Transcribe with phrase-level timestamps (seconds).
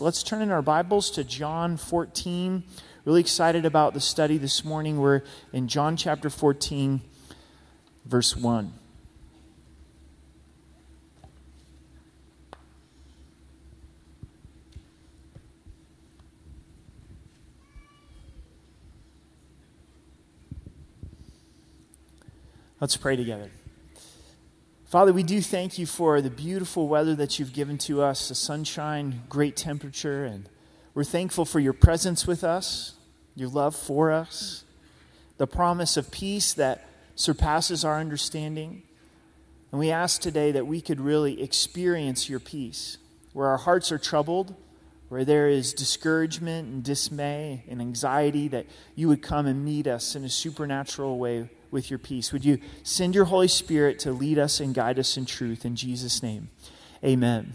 [0.00, 2.62] let's, turn in our Bibles to John 14.
[3.04, 4.98] Really excited about the study this morning.
[4.98, 5.22] We're
[5.52, 7.00] in John chapter 14,
[8.04, 8.72] verse 1.
[22.80, 23.50] Let's pray together.
[24.96, 28.34] Father, we do thank you for the beautiful weather that you've given to us, the
[28.34, 30.48] sunshine, great temperature, and
[30.94, 32.94] we're thankful for your presence with us,
[33.34, 34.64] your love for us,
[35.36, 38.84] the promise of peace that surpasses our understanding.
[39.70, 42.96] And we ask today that we could really experience your peace,
[43.34, 44.54] where our hearts are troubled,
[45.10, 50.16] where there is discouragement and dismay and anxiety, that you would come and meet us
[50.16, 52.32] in a supernatural way with your peace.
[52.32, 55.64] Would you send your Holy Spirit to lead us and guide us in truth?
[55.64, 56.50] In Jesus' name,
[57.04, 57.54] amen.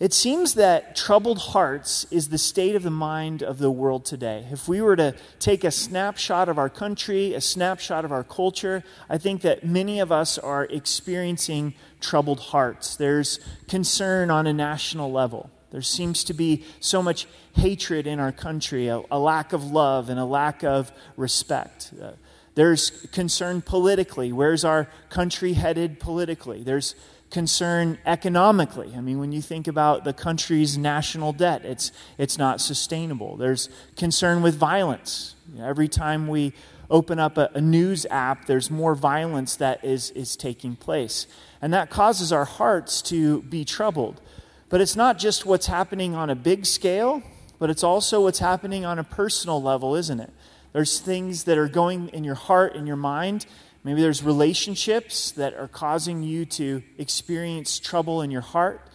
[0.00, 4.46] It seems that troubled hearts is the state of the mind of the world today.
[4.50, 8.82] If we were to take a snapshot of our country, a snapshot of our culture,
[9.10, 12.96] I think that many of us are experiencing troubled hearts.
[12.96, 15.50] There's concern on a national level.
[15.70, 20.08] There seems to be so much hatred in our country, a, a lack of love
[20.08, 21.92] and a lack of respect.
[22.00, 22.12] Uh,
[22.60, 24.34] there's concern politically.
[24.34, 26.62] Where's our country headed politically?
[26.62, 26.94] There's
[27.30, 28.92] concern economically.
[28.94, 33.38] I mean, when you think about the country's national debt, it's, it's not sustainable.
[33.38, 35.36] There's concern with violence.
[35.58, 36.52] Every time we
[36.90, 41.26] open up a, a, news app, there's more violence that is, is taking place.
[41.62, 44.20] And that causes our hearts to be troubled.
[44.68, 47.22] But it's not just what's happening on a big scale,
[47.58, 50.34] but it's also what's happening on a personal level, isn't it?
[50.72, 53.46] There's things that are going in your heart and your mind.
[53.82, 58.86] Maybe there's relationships that are causing you to experience trouble in your heart.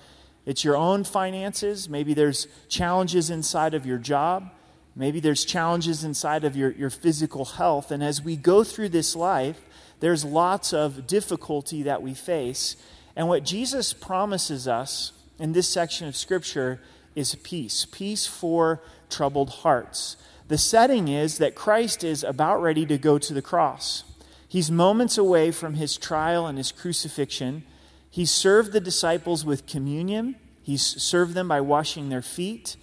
[0.45, 1.90] It's your own finances.
[1.90, 4.52] Maybe there's challenges inside of your job.
[4.95, 7.92] Maybe there's challenges inside of your, your physical health.
[7.92, 9.60] And as we go through this life,
[10.00, 12.78] there's lots of difficulty that we face.
[13.16, 16.80] And what Jesus promises us in this section of Scripture
[17.16, 20.17] is peace peace for troubled hearts.
[20.48, 24.04] The setting is that Christ is about ready to go to the cross.
[24.48, 27.64] He's moments away from his trial and his crucifixion.
[28.10, 32.78] He's served the disciples with communion, he's served them by washing their feet,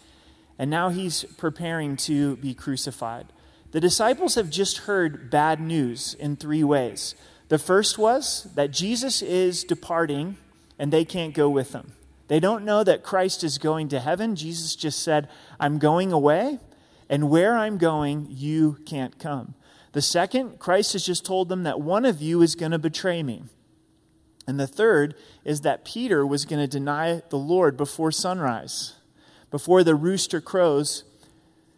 [0.59, 3.27] and now he's preparing to be crucified.
[3.71, 7.15] The disciples have just heard bad news in three ways.
[7.49, 10.37] The first was that Jesus is departing
[10.79, 11.93] and they can't go with him.
[12.29, 14.37] They don't know that Christ is going to heaven.
[14.37, 15.29] Jesus just said,
[15.59, 16.59] I'm going away,
[17.13, 19.55] and where I'm going, you can't come.
[19.93, 23.23] The second, Christ has just told them that one of you is going to betray
[23.23, 23.43] me.
[24.47, 25.15] And the third
[25.45, 28.95] is that Peter was going to deny the Lord before sunrise.
[29.51, 31.05] Before the rooster crows,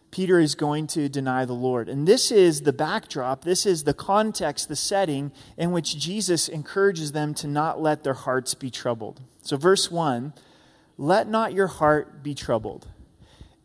[0.09, 1.89] Peter is going to deny the Lord.
[1.89, 7.11] And this is the backdrop, this is the context, the setting in which Jesus encourages
[7.11, 9.19] them to not let their hearts be troubled.
[9.41, 10.31] So, verse 1
[10.97, 12.87] let not your heart be troubled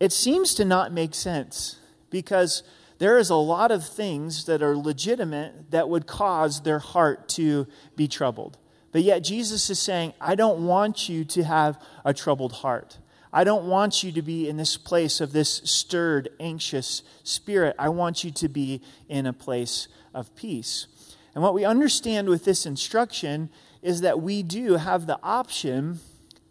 [0.00, 1.76] it seems to not make sense
[2.08, 2.62] because
[2.98, 7.66] there is a lot of things that are legitimate that would cause their heart to
[7.96, 8.58] be troubled.
[8.92, 12.98] But yet, Jesus is saying, I don't want you to have a troubled heart.
[13.32, 17.76] I don't want you to be in this place of this stirred, anxious spirit.
[17.78, 20.88] I want you to be in a place of peace.
[21.34, 23.50] And what we understand with this instruction
[23.82, 26.00] is that we do have the option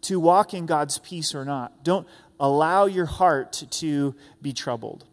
[0.02, 1.84] to walk in God's peace or not.
[1.84, 2.08] Don't
[2.40, 5.04] allow your heart to be troubled.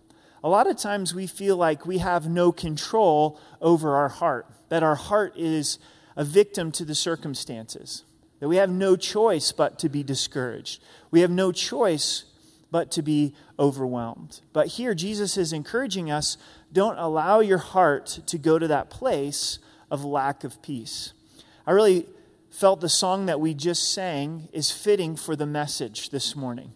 [0.44, 4.82] A lot of times we feel like we have no control over our heart, that
[4.82, 5.78] our heart is
[6.16, 8.04] a victim to the circumstances,
[8.40, 10.82] that we have no choice but to be discouraged.
[11.12, 12.24] We have no choice
[12.72, 14.42] but to be overwhelmed.
[14.54, 16.38] But here, Jesus is encouraging us
[16.72, 21.14] don't allow your heart to go to that place of lack of peace.
[21.66, 22.06] I really
[22.50, 26.74] felt the song that we just sang is fitting for the message this morning.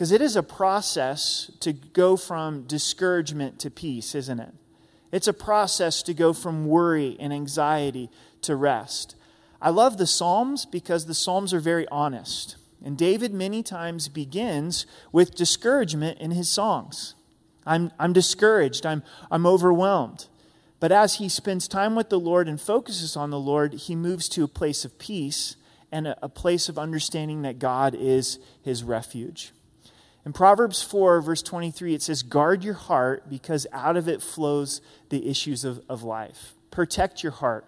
[0.00, 4.54] Because it is a process to go from discouragement to peace, isn't it?
[5.12, 8.08] It's a process to go from worry and anxiety
[8.40, 9.14] to rest.
[9.60, 12.56] I love the Psalms because the Psalms are very honest.
[12.82, 17.14] And David many times begins with discouragement in his songs.
[17.66, 20.28] I'm, I'm discouraged, I'm, I'm overwhelmed.
[20.78, 24.30] But as he spends time with the Lord and focuses on the Lord, he moves
[24.30, 25.56] to a place of peace
[25.92, 29.52] and a, a place of understanding that God is his refuge.
[30.26, 34.82] In Proverbs 4, verse 23, it says, Guard your heart because out of it flows
[35.08, 36.54] the issues of, of life.
[36.70, 37.64] Protect your heart.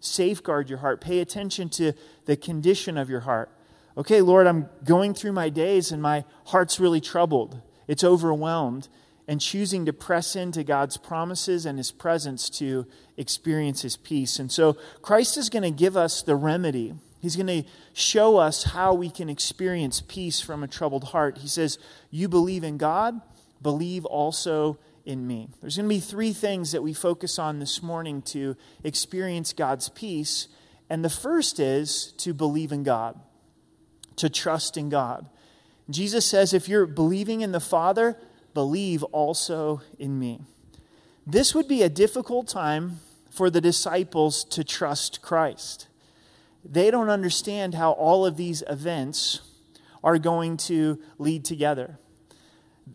[0.00, 1.00] Safeguard your heart.
[1.00, 1.92] Pay attention to
[2.26, 3.50] the condition of your heart.
[3.98, 7.60] Okay, Lord, I'm going through my days and my heart's really troubled.
[7.88, 8.88] It's overwhelmed.
[9.28, 12.86] And choosing to press into God's promises and His presence to
[13.16, 14.38] experience His peace.
[14.38, 16.94] And so Christ is going to give us the remedy.
[17.26, 21.38] He's going to show us how we can experience peace from a troubled heart.
[21.38, 21.76] He says,
[22.08, 23.20] You believe in God,
[23.60, 25.48] believe also in me.
[25.60, 29.88] There's going to be three things that we focus on this morning to experience God's
[29.88, 30.46] peace.
[30.88, 33.18] And the first is to believe in God,
[34.14, 35.26] to trust in God.
[35.90, 38.16] Jesus says, if you're believing in the Father,
[38.54, 40.42] believe also in me.
[41.26, 43.00] This would be a difficult time
[43.32, 45.88] for the disciples to trust Christ.
[46.68, 49.40] They don't understand how all of these events
[50.02, 51.98] are going to lead together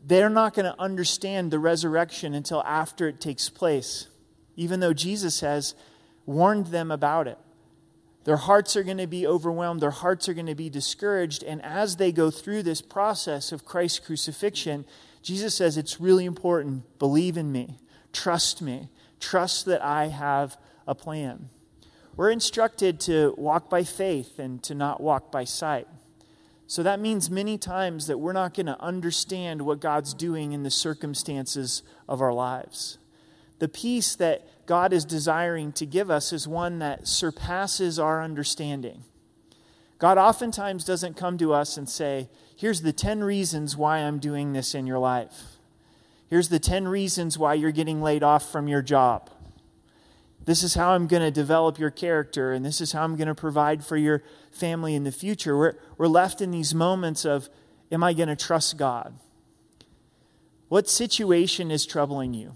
[0.05, 4.07] they're not going to understand the resurrection until after it takes place,
[4.55, 5.75] even though Jesus has
[6.25, 7.37] warned them about it.
[8.23, 11.43] Their hearts are going to be overwhelmed, their hearts are going to be discouraged.
[11.43, 14.85] And as they go through this process of Christ's crucifixion,
[15.23, 17.77] Jesus says it's really important believe in me,
[18.13, 18.89] trust me,
[19.19, 20.57] trust that I have
[20.87, 21.49] a plan.
[22.15, 25.87] We're instructed to walk by faith and to not walk by sight.
[26.67, 30.63] So that means many times that we're not going to understand what God's doing in
[30.63, 32.97] the circumstances of our lives.
[33.59, 39.03] The peace that God is desiring to give us is one that surpasses our understanding.
[39.99, 44.53] God oftentimes doesn't come to us and say, Here's the 10 reasons why I'm doing
[44.53, 45.57] this in your life.
[46.29, 49.29] Here's the 10 reasons why you're getting laid off from your job.
[50.45, 53.27] This is how I'm going to develop your character, and this is how I'm going
[53.27, 55.55] to provide for your family in the future.
[55.55, 57.49] We're, we're left in these moments of,
[57.91, 59.13] am I going to trust God?
[60.67, 62.55] What situation is troubling you?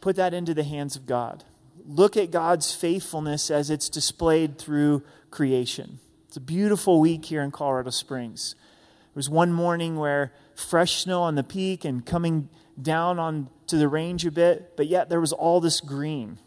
[0.00, 1.44] Put that into the hands of God.
[1.84, 5.98] Look at God's faithfulness as it's displayed through creation.
[6.28, 8.54] It's a beautiful week here in Colorado Springs.
[8.54, 12.48] There was one morning where fresh snow on the peak and coming
[12.80, 16.38] down on to the range a bit, but yet there was all this green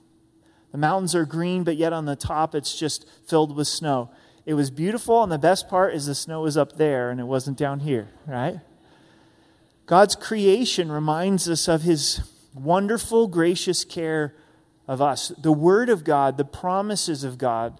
[0.76, 4.10] the mountains are green, but yet on the top it's just filled with snow.
[4.46, 7.24] It was beautiful, and the best part is the snow was up there and it
[7.24, 8.60] wasn't down here, right?
[9.86, 14.36] God's creation reminds us of his wonderful, gracious care
[14.86, 15.30] of us.
[15.38, 17.80] The Word of God, the promises of God,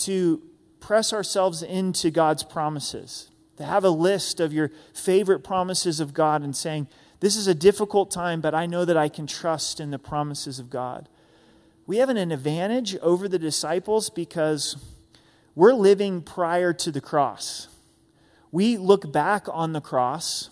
[0.00, 0.42] to
[0.78, 6.42] press ourselves into God's promises, to have a list of your favorite promises of God
[6.42, 6.88] and saying,
[7.20, 10.58] This is a difficult time, but I know that I can trust in the promises
[10.58, 11.08] of God
[11.86, 14.76] we have an advantage over the disciples because
[15.54, 17.68] we're living prior to the cross.
[18.50, 20.50] We look back on the cross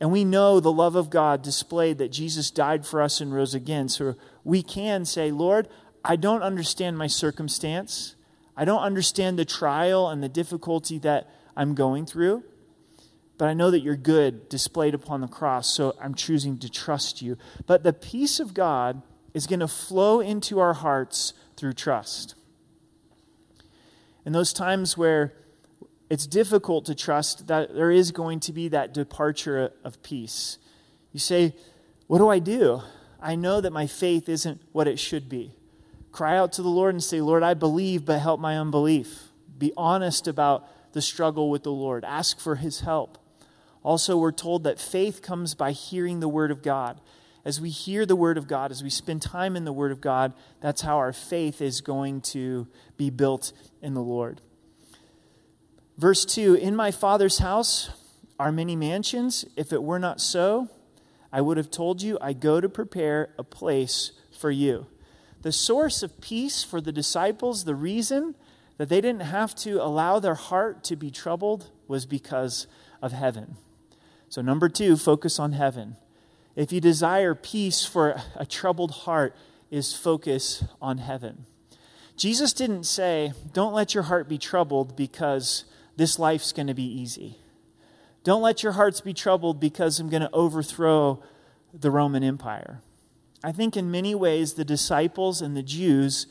[0.00, 3.54] and we know the love of God displayed that Jesus died for us and rose
[3.54, 3.88] again.
[3.88, 5.68] So we can say, Lord,
[6.04, 8.16] I don't understand my circumstance.
[8.56, 12.42] I don't understand the trial and the difficulty that I'm going through.
[13.38, 17.22] But I know that you're good displayed upon the cross, so I'm choosing to trust
[17.22, 17.38] you.
[17.66, 19.02] But the peace of God
[19.34, 22.34] is going to flow into our hearts through trust.
[24.24, 25.32] In those times where
[26.08, 30.58] it's difficult to trust, that there is going to be that departure of peace.
[31.12, 31.54] You say,
[32.06, 32.82] What do I do?
[33.20, 35.52] I know that my faith isn't what it should be.
[36.10, 39.28] Cry out to the Lord and say, Lord, I believe, but help my unbelief.
[39.58, 42.04] Be honest about the struggle with the Lord.
[42.04, 43.18] Ask for his help.
[43.82, 47.00] Also, we're told that faith comes by hearing the word of God
[47.44, 50.00] as we hear the Word of God, as we spend time in the Word of
[50.00, 52.66] God, that's how our faith is going to
[52.96, 54.40] be built in the Lord.
[55.96, 57.90] Verse 2 In my Father's house
[58.38, 59.44] are many mansions.
[59.56, 60.68] If it were not so,
[61.32, 64.86] I would have told you, I go to prepare a place for you.
[65.42, 68.34] The source of peace for the disciples, the reason
[68.76, 72.66] that they didn't have to allow their heart to be troubled, was because
[73.02, 73.56] of heaven.
[74.28, 75.96] So, number two, focus on heaven.
[76.56, 79.34] If you desire peace for a troubled heart,
[79.70, 81.46] is focus on heaven.
[82.16, 85.64] Jesus didn't say, Don't let your heart be troubled because
[85.96, 87.38] this life's going to be easy.
[88.24, 91.22] Don't let your hearts be troubled because I'm going to overthrow
[91.72, 92.80] the Roman Empire.
[93.42, 96.26] I think in many ways the disciples and the Jews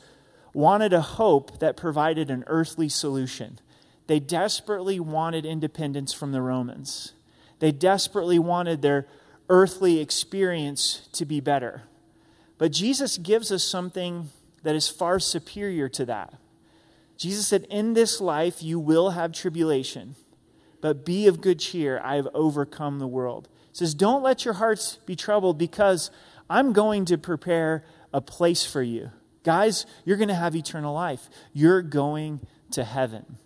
[0.52, 3.58] wanted a hope that provided an earthly solution.
[4.06, 7.14] They desperately wanted independence from the Romans.
[7.58, 9.06] They desperately wanted their
[9.50, 11.82] earthly experience to be better.
[12.56, 14.30] But Jesus gives us something
[14.62, 16.34] that is far superior to that.
[17.18, 20.14] Jesus said, In this life you will have tribulation,
[20.80, 22.00] but be of good cheer.
[22.02, 23.48] I have overcome the world.
[23.72, 26.10] He says, Don't let your hearts be troubled because
[26.48, 29.10] I'm going to prepare a place for you.
[29.42, 31.28] Guys, you're going to have eternal life.
[31.52, 32.40] You're going
[32.72, 33.38] to heaven.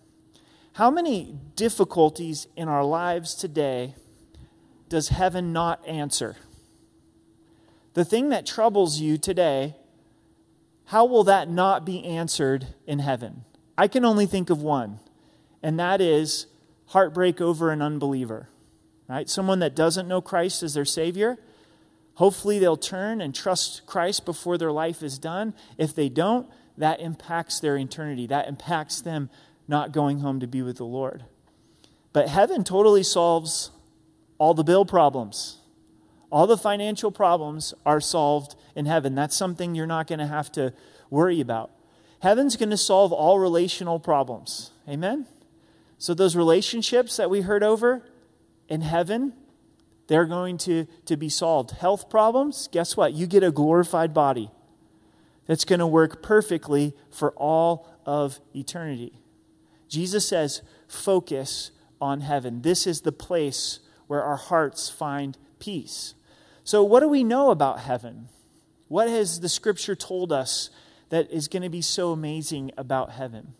[0.73, 3.95] How many difficulties in our lives today
[4.89, 6.35] does heaven not answer?
[7.93, 9.75] The thing that troubles you today,
[10.85, 13.45] how will that not be answered in heaven?
[13.77, 14.99] I can only think of one,
[15.63, 16.47] and that is
[16.87, 18.49] heartbreak over an unbeliever.
[19.07, 19.29] Right?
[19.29, 21.37] Someone that doesn't know Christ as their Savior.
[22.15, 25.53] Hopefully, they'll turn and trust Christ before their life is done.
[25.77, 28.25] If they don't, that impacts their eternity.
[28.25, 29.29] That impacts them
[29.67, 31.23] not going home to be with the Lord.
[32.13, 33.69] But heaven totally solves
[34.37, 35.57] all the bill problems.
[36.31, 39.15] All the financial problems are solved in heaven.
[39.15, 40.73] That's something you're not going to have to
[41.09, 41.71] worry about.
[42.19, 44.71] Heaven's going to solve all relational problems.
[44.89, 45.27] Amen?
[45.97, 48.03] So, those relationships that we heard over
[48.67, 49.33] in heaven,
[50.07, 51.71] they're going to, to be solved.
[51.71, 53.13] Health problems, guess what?
[53.13, 54.51] You get a glorified body
[55.45, 59.13] that's going to work perfectly for all of eternity.
[59.87, 62.61] Jesus says, focus on heaven.
[62.61, 66.13] This is the place where our hearts find peace.
[66.63, 68.29] So, what do we know about heaven?
[68.87, 70.69] What has the scripture told us
[71.09, 73.53] that is going to be so amazing about heaven?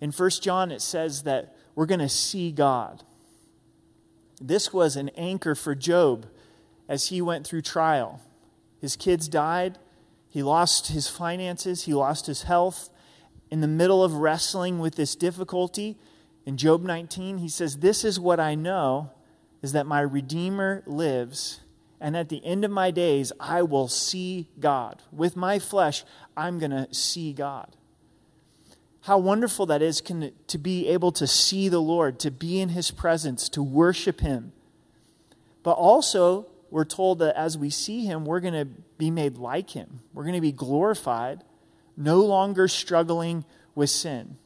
[0.00, 3.04] In 1 John, it says that we're going to see God.
[4.40, 6.26] This was an anchor for Job
[6.88, 8.20] as he went through trial.
[8.80, 9.78] His kids died,
[10.28, 12.90] he lost his finances, he lost his health.
[13.50, 15.96] In the middle of wrestling with this difficulty,
[16.44, 19.10] in Job 19, he says, This is what I know
[19.62, 21.60] is that my Redeemer lives,
[22.00, 25.02] and at the end of my days, I will see God.
[25.12, 26.04] With my flesh,
[26.36, 27.76] I'm going to see God.
[29.02, 32.70] How wonderful that is can, to be able to see the Lord, to be in
[32.70, 34.52] his presence, to worship him.
[35.62, 38.64] But also, we're told that as we see him, we're going to
[38.98, 40.00] be made like him.
[40.12, 41.42] We're going to be glorified,
[41.96, 44.38] no longer struggling with sin.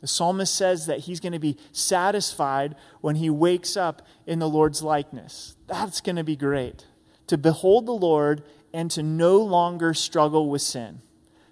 [0.00, 4.48] The psalmist says that he's going to be satisfied when he wakes up in the
[4.48, 5.56] Lord's likeness.
[5.66, 6.86] That's going to be great.
[7.26, 11.00] To behold the Lord and to no longer struggle with sin.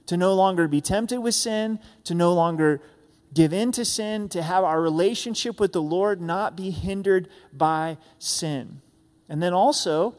[0.07, 2.81] To no longer be tempted with sin, to no longer
[3.35, 7.99] give in to sin, to have our relationship with the Lord not be hindered by
[8.19, 8.81] sin.
[9.29, 10.15] And then also,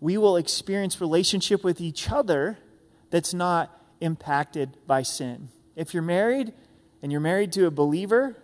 [0.00, 2.58] we will experience relationship with each other
[3.10, 5.50] that's not impacted by sin.
[5.76, 6.54] If you're married
[7.02, 8.36] and you're married to a believer,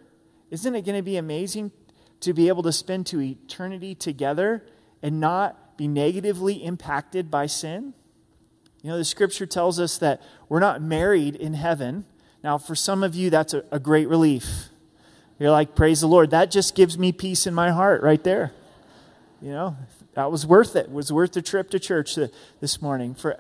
[0.51, 1.73] isn't it going to be amazing
[2.21, 4.65] to be able to spend to eternity together
[5.03, 7.95] and not be negatively impacted by sin?
[8.83, 12.05] You know, the scripture tells us that we're not married in heaven.
[12.45, 14.69] Now, for some of you, that's a, a great relief.
[15.39, 16.31] You're like, praise the Lord.
[16.31, 18.53] That just gives me peace in my heart right there.
[19.43, 19.77] You know,
[20.15, 20.87] that was worth it.
[20.87, 22.17] it was worth the trip to church
[22.61, 23.15] this morning.
[23.15, 23.39] For,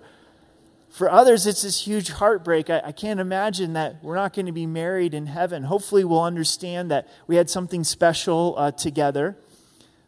[0.96, 2.70] for others, it's this huge heartbreak.
[2.70, 5.64] I, I can't imagine that we're not going to be married in heaven.
[5.64, 9.36] Hopefully, we'll understand that we had something special uh, together.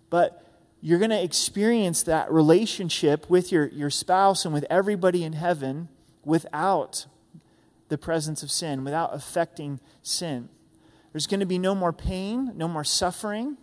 [0.09, 0.43] But
[0.81, 5.91] you're going to experience that relationship with your, your spouse and with everybody in heaven
[6.25, 7.05] without
[7.91, 10.49] the presence of sin, without affecting sin.
[11.13, 13.59] There's going to be no more pain, no more suffering.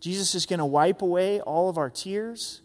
[0.00, 2.62] Jesus is going to wipe away all of our tears.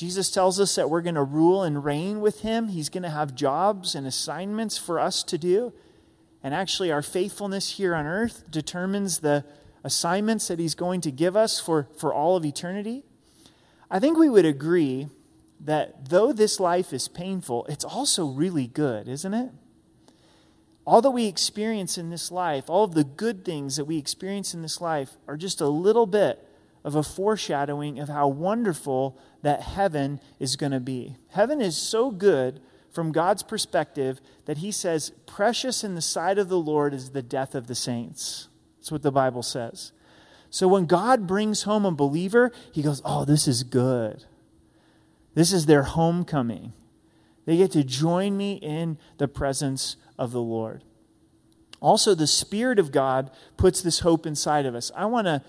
[0.00, 2.68] Jesus tells us that we're going to rule and reign with him.
[2.68, 5.74] He's going to have jobs and assignments for us to do.
[6.42, 9.44] And actually, our faithfulness here on earth determines the
[9.84, 13.04] assignments that he's going to give us for, for all of eternity.
[13.90, 15.08] I think we would agree
[15.66, 19.50] that though this life is painful, it's also really good, isn't it?
[20.86, 24.54] All that we experience in this life, all of the good things that we experience
[24.54, 26.42] in this life, are just a little bit
[26.84, 31.16] of a foreshadowing of how wonderful that heaven is going to be.
[31.28, 32.60] Heaven is so good
[32.90, 37.22] from God's perspective that he says, Precious in the sight of the Lord is the
[37.22, 38.48] death of the saints.
[38.78, 39.92] That's what the Bible says.
[40.48, 44.24] So when God brings home a believer, he goes, Oh, this is good.
[45.34, 46.72] This is their homecoming.
[47.46, 50.82] They get to join me in the presence of the Lord.
[51.80, 54.90] Also, the Spirit of God puts this hope inside of us.
[54.94, 55.42] I want to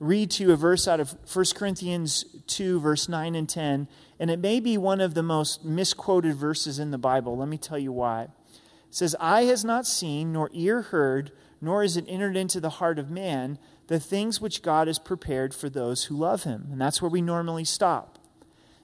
[0.00, 3.86] read to you a verse out of 1 Corinthians 2, verse 9 and 10,
[4.18, 7.36] and it may be one of the most misquoted verses in the Bible.
[7.36, 8.22] Let me tell you why.
[8.22, 8.30] It
[8.88, 12.98] says, Eye has not seen, nor ear heard, nor is it entered into the heart
[12.98, 16.68] of man the things which God has prepared for those who love him.
[16.72, 18.18] And that's where we normally stop.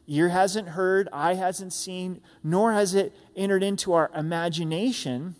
[0.06, 5.34] Ear hasn't heard, eye hasn't seen, nor has it entered into our imagination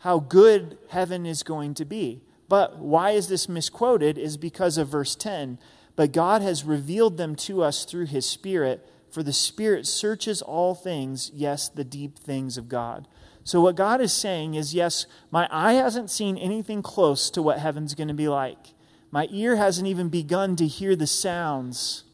[0.00, 2.22] how good heaven is going to be.
[2.48, 4.18] But why is this misquoted?
[4.18, 5.58] Is because of verse 10.
[5.96, 10.74] But God has revealed them to us through his Spirit, for the Spirit searches all
[10.74, 13.08] things, yes, the deep things of God.
[13.44, 17.58] So, what God is saying is yes, my eye hasn't seen anything close to what
[17.58, 18.74] heaven's going to be like.
[19.10, 22.04] My ear hasn't even begun to hear the sounds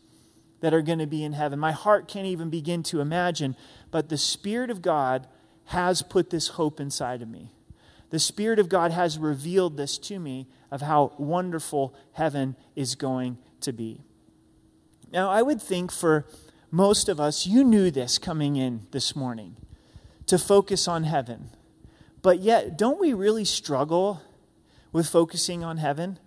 [0.60, 1.58] that are going to be in heaven.
[1.58, 3.56] My heart can't even begin to imagine,
[3.90, 5.26] but the Spirit of God
[5.66, 7.53] has put this hope inside of me.
[8.14, 13.38] The Spirit of God has revealed this to me of how wonderful heaven is going
[13.62, 14.02] to be.
[15.10, 16.24] Now, I would think for
[16.70, 19.56] most of us, you knew this coming in this morning
[20.26, 21.50] to focus on heaven.
[22.22, 24.22] But yet, don't we really struggle
[24.92, 26.20] with focusing on heaven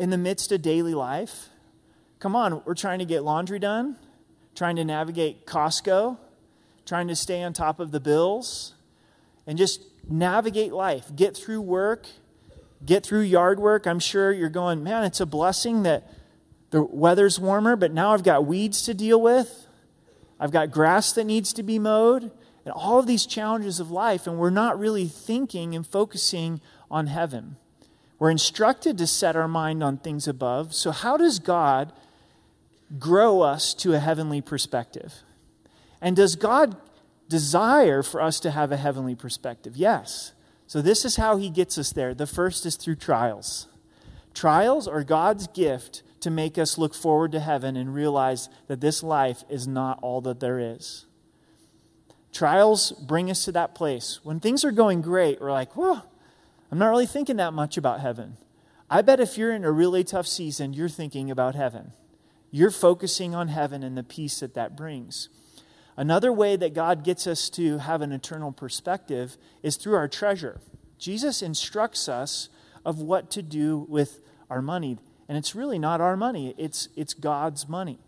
[0.00, 1.50] in the midst of daily life?
[2.18, 3.94] Come on, we're trying to get laundry done,
[4.56, 6.18] trying to navigate Costco,
[6.86, 8.74] trying to stay on top of the bills,
[9.46, 12.06] and just navigate life, get through work,
[12.84, 13.86] get through yard work.
[13.86, 16.10] I'm sure you're going, man, it's a blessing that
[16.70, 19.66] the weather's warmer, but now I've got weeds to deal with.
[20.38, 22.30] I've got grass that needs to be mowed
[22.64, 27.06] and all of these challenges of life, and we're not really thinking and focusing on
[27.06, 27.56] heaven.
[28.18, 30.74] We're instructed to set our mind on things above.
[30.74, 31.92] So, how does God
[32.98, 35.14] grow us to a heavenly perspective?
[36.02, 36.76] And does God
[37.30, 39.76] desire for us to have a heavenly perspective?
[39.76, 40.32] Yes.
[40.66, 42.12] So, this is how He gets us there.
[42.12, 43.68] The first is through trials.
[44.34, 49.02] Trials are God's gift to make us look forward to heaven and realize that this
[49.02, 51.06] life is not all that there is.
[52.32, 54.20] Trials bring us to that place.
[54.22, 56.06] When things are going great, we're like, well,
[56.70, 58.36] I'm not really thinking that much about heaven.
[58.88, 61.92] I bet if you're in a really tough season, you're thinking about heaven.
[62.50, 65.28] You're focusing on heaven and the peace that that brings.
[66.00, 70.58] Another way that God gets us to have an eternal perspective is through our treasure.
[70.96, 72.48] Jesus instructs us
[72.86, 74.96] of what to do with our money.
[75.28, 77.98] And it's really not our money, it's, it's God's money.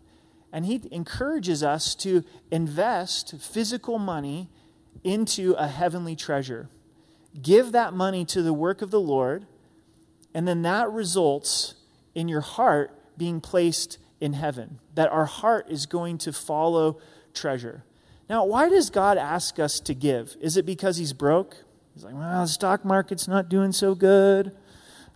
[0.51, 4.49] And he encourages us to invest physical money
[5.03, 6.69] into a heavenly treasure.
[7.43, 9.45] Give that money to the work of the Lord,
[10.33, 11.75] and then that results
[12.15, 14.79] in your heart being placed in heaven.
[14.95, 16.99] That our heart is going to follow
[17.33, 17.83] treasure.
[18.29, 20.35] Now, why does God ask us to give?
[20.39, 21.57] Is it because he's broke?
[21.93, 24.55] He's like, well, the stock market's not doing so good.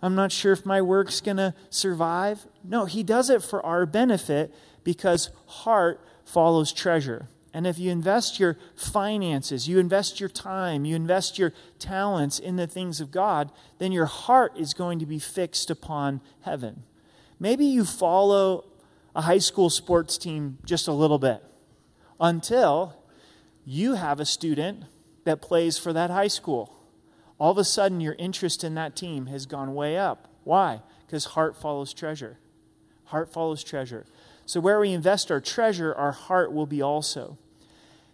[0.00, 2.46] I'm not sure if my work's going to survive.
[2.62, 4.54] No, he does it for our benefit
[4.84, 7.28] because heart follows treasure.
[7.52, 12.56] And if you invest your finances, you invest your time, you invest your talents in
[12.56, 16.84] the things of God, then your heart is going to be fixed upon heaven.
[17.40, 18.66] Maybe you follow
[19.16, 21.42] a high school sports team just a little bit
[22.20, 22.96] until
[23.64, 24.84] you have a student
[25.24, 26.74] that plays for that high school.
[27.38, 30.28] All of a sudden, your interest in that team has gone way up.
[30.44, 30.82] Why?
[31.06, 32.38] Because heart follows treasure.
[33.04, 34.06] Heart follows treasure.
[34.46, 37.38] So, where we invest our treasure, our heart will be also.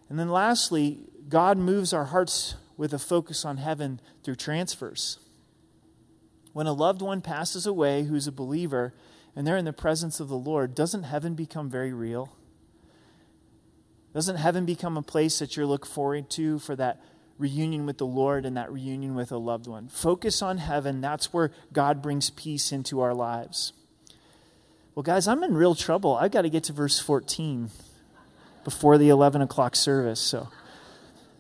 [0.09, 5.19] And then, lastly, God moves our hearts with a focus on heaven through transfers.
[6.53, 8.93] When a loved one passes away who's a believer
[9.35, 12.37] and they're in the presence of the Lord, doesn't heaven become very real?
[14.15, 17.01] Doesn't heaven become a place that you're looking forward to for that
[17.37, 19.89] reunion with the Lord and that reunion with a loved one?
[19.89, 21.01] Focus on heaven.
[21.01, 23.73] That's where God brings peace into our lives.
[24.95, 26.15] Well, guys, I'm in real trouble.
[26.15, 27.71] I've got to get to verse 14
[28.63, 30.21] before the 11 o'clock service.
[30.21, 30.49] So,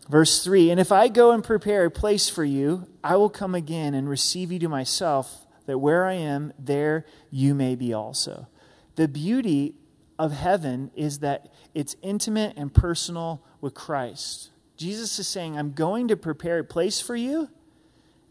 [0.08, 3.54] verse 3 And if I go and prepare a place for you, I will come
[3.54, 8.48] again and receive you to myself, that where I am, there you may be also.
[8.96, 9.76] The beauty
[10.18, 14.50] of heaven is that it's intimate and personal with Christ.
[14.77, 17.48] Jesus is saying, I'm going to prepare a place for you,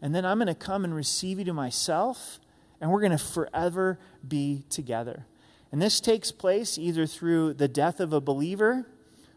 [0.02, 2.38] and then I'm going to come and receive you to myself
[2.84, 5.24] and we're going to forever be together.
[5.72, 8.86] And this takes place either through the death of a believer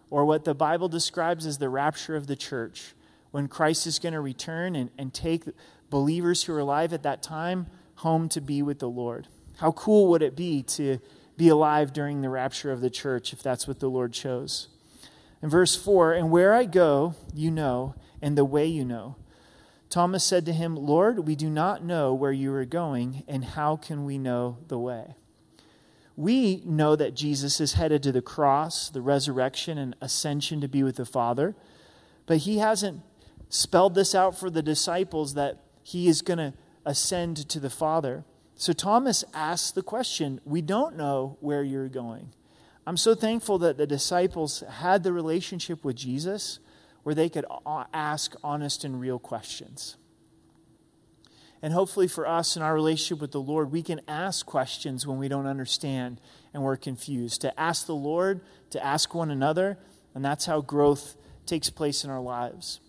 [0.10, 2.94] or what the Bible describes as the rapture of the church,
[3.32, 5.44] when Christ is going to return and, and take
[5.90, 9.30] believers who are alive at that time home to be with the Lord.
[9.60, 11.00] How cool would it be to
[11.38, 14.68] be alive during the rapture of the church if that's what the Lord chose?
[15.42, 19.16] In verse 4, and where I go, you know, and the way you know.
[19.90, 23.78] Thomas said to him, Lord, we do not know where you are going, and how
[23.78, 25.16] can we know the way?
[26.16, 30.82] We know that Jesus is headed to the cross, the resurrection, and ascension to be
[30.82, 31.56] with the Father,
[32.26, 33.02] but he hasn't
[33.50, 36.54] spelled this out for the disciples that he is going to
[36.86, 38.26] ascend to the Father.
[38.58, 42.34] So Thomas asks the question We don't know where you're going.
[42.86, 46.60] I'm so thankful that the disciples had the relationship with Jesus
[47.04, 47.46] where they could
[47.94, 49.98] ask honest and real questions.
[51.62, 55.18] And hopefully, for us in our relationship with the Lord, we can ask questions when
[55.18, 56.20] we don't understand
[56.54, 57.42] and we're confused.
[57.42, 58.42] To ask the Lord,
[58.72, 59.78] to ask one another,
[60.14, 61.16] and that's how growth
[61.46, 62.80] takes place in our lives.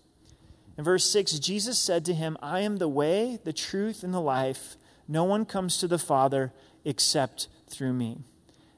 [0.77, 4.21] In verse 6, Jesus said to him, I am the way, the truth, and the
[4.21, 4.77] life.
[5.09, 6.53] No one comes to the Father
[6.85, 8.19] except through me.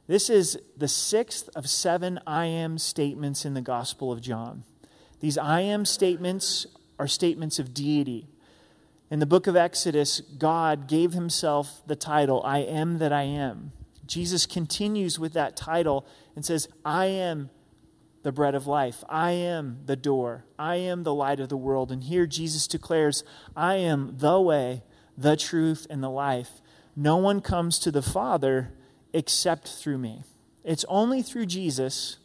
[0.08, 4.64] This is the sixth of seven I am statements in the Gospel of John.
[5.20, 6.66] These I am statements
[6.98, 8.28] are statements of deity.
[9.10, 13.74] In the book of Exodus, God gave himself the title, I am that I am.
[14.06, 17.50] Jesus continues with that title and says, I am
[18.24, 19.04] the bread of life.
[19.10, 20.46] I am the door.
[20.58, 21.92] I am the light of the world.
[21.92, 23.24] And here Jesus declares,
[23.56, 24.84] I am the way,
[25.18, 26.62] the truth, and the life.
[26.96, 28.72] No one comes to the Father
[29.14, 30.24] except through me.
[30.64, 32.18] It's only through Jesus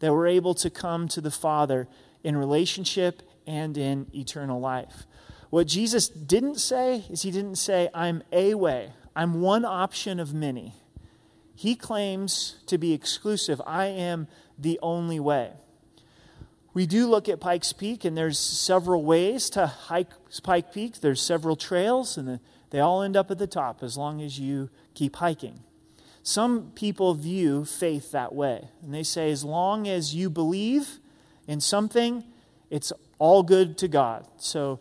[0.00, 1.88] that we're able to come to the Father
[2.24, 5.04] in relationship and in eternal life.
[5.50, 10.32] What Jesus didn't say is he didn't say, I'm a way, I'm one option of
[10.32, 10.74] many.
[11.54, 13.60] He claims to be exclusive.
[13.66, 14.28] I am
[14.58, 15.50] the only way.
[16.72, 20.10] We do look at Pikes Peak, and there's several ways to hike
[20.42, 21.00] Pike Peak.
[21.00, 22.38] There's several trails, and
[22.70, 25.60] they all end up at the top as long as you keep hiking.
[26.22, 30.98] Some people view faith that way, and they say as long as you believe
[31.48, 32.24] in something,
[32.68, 34.26] it's all good to God.
[34.36, 34.78] So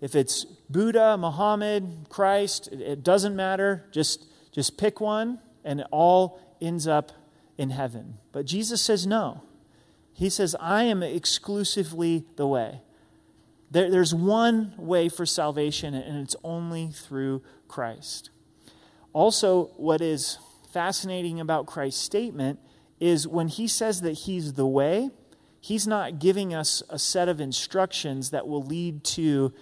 [0.00, 3.84] if it's Buddha, Muhammad, Christ, it doesn't matter.
[3.90, 7.10] Just, just pick one, and it all ends up
[7.58, 8.18] in heaven.
[8.30, 9.42] But Jesus says no.
[10.12, 12.82] He says, I am exclusively the way.
[13.70, 18.30] There, there's one way for salvation, and it's only through Christ.
[19.12, 20.38] Also, what is
[20.72, 22.58] fascinating about Christ's statement
[23.00, 25.10] is when he says that he's the way,
[25.60, 29.52] he's not giving us a set of instructions that will lead to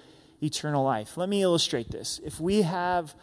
[0.42, 1.16] eternal life.
[1.16, 2.20] Let me illustrate this.
[2.24, 3.14] If we have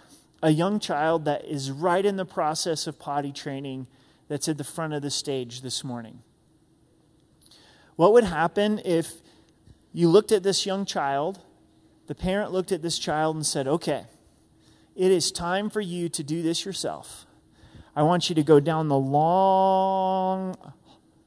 [0.42, 3.88] a young child that is right in the process of potty training
[4.28, 6.20] that's at the front of the stage this morning.
[7.98, 9.12] What would happen if
[9.92, 11.40] you looked at this young child,
[12.06, 14.06] the parent looked at this child and said, Okay,
[14.96, 17.26] it is time for you to do this yourself.
[17.96, 20.56] I want you to go down the long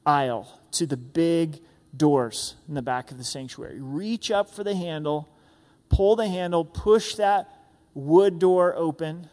[0.05, 1.59] aisle to the big
[1.95, 3.81] doors in the back of the sanctuary.
[3.81, 5.27] Reach up for the handle,
[5.89, 7.49] pull the handle, push that
[7.93, 9.27] wood door open.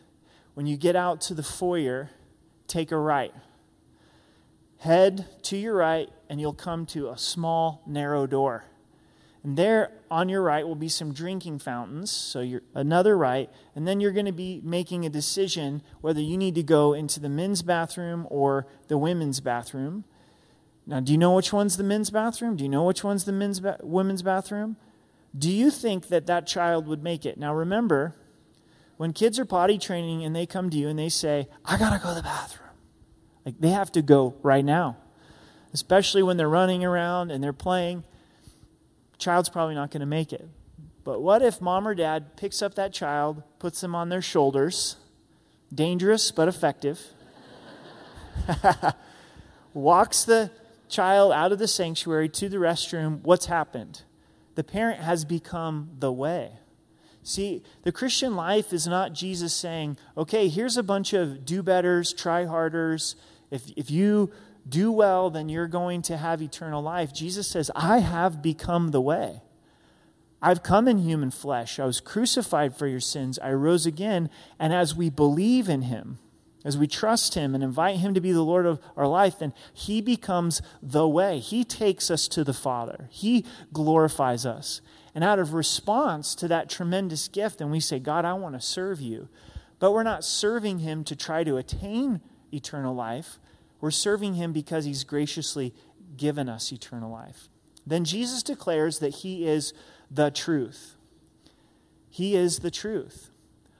[0.54, 2.10] When you get out to the foyer,
[2.66, 3.32] take a right.
[4.78, 8.64] Head to your right, and you'll come to a small, narrow door.
[9.44, 13.86] And there on your right will be some drinking fountains, so you're another right, and
[13.86, 17.28] then you're going to be making a decision whether you need to go into the
[17.28, 20.04] men's bathroom or the women's bathroom.
[20.86, 22.56] Now, do you know which one's the men's bathroom?
[22.56, 24.76] Do you know which one's the men's ba- women's bathroom?
[25.38, 27.38] Do you think that that child would make it?
[27.38, 28.16] Now, remember,
[28.96, 31.90] when kids are potty training and they come to you and they say, I got
[31.90, 32.70] to go to the bathroom,
[33.44, 34.96] like they have to go right now,
[35.72, 38.04] especially when they're running around and they're playing.
[39.18, 40.48] Child's probably not going to make it.
[41.04, 44.96] But what if mom or dad picks up that child, puts them on their shoulders,
[45.74, 47.00] dangerous but effective,
[49.74, 50.50] walks the
[50.88, 53.22] child out of the sanctuary to the restroom?
[53.22, 54.02] What's happened?
[54.54, 56.52] The parent has become the way.
[57.22, 62.12] See, the Christian life is not Jesus saying, okay, here's a bunch of do betters,
[62.12, 63.16] try harders.
[63.50, 64.32] If, if you
[64.68, 67.12] do well, then you're going to have eternal life.
[67.14, 69.42] Jesus says, I have become the way.
[70.40, 71.78] I've come in human flesh.
[71.78, 73.38] I was crucified for your sins.
[73.40, 74.30] I rose again.
[74.58, 76.18] And as we believe in him,
[76.64, 79.52] as we trust him and invite him to be the Lord of our life, then
[79.72, 81.38] he becomes the way.
[81.38, 84.80] He takes us to the Father, he glorifies us.
[85.14, 88.60] And out of response to that tremendous gift, and we say, God, I want to
[88.60, 89.28] serve you.
[89.80, 92.20] But we're not serving him to try to attain
[92.52, 93.40] eternal life.
[93.80, 95.74] We're serving him because he's graciously
[96.16, 97.48] given us eternal life.
[97.86, 99.72] Then Jesus declares that he is
[100.10, 100.96] the truth.
[102.10, 103.30] He is the truth.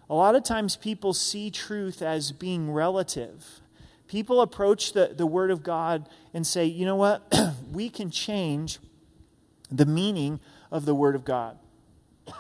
[0.09, 3.61] A lot of times people see truth as being relative.
[4.07, 7.31] People approach the, the Word of God and say, you know what?
[7.73, 8.79] we can change
[9.71, 11.59] the meaning of the Word of God.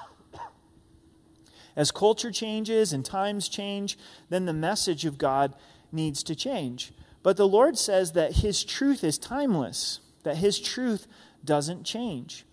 [1.77, 3.99] As culture changes and times change,
[4.31, 5.53] then the message of God
[5.92, 6.92] needs to change.
[7.29, 11.07] But the Lord says that His truth is timeless, that His truth
[11.45, 12.47] doesn't change.